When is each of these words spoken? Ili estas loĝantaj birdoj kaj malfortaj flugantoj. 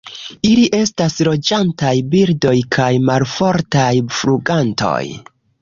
Ili 0.51 0.61
estas 0.77 1.17
loĝantaj 1.27 1.93
birdoj 2.15 2.55
kaj 2.79 2.89
malfortaj 3.11 3.93
flugantoj. 4.19 5.01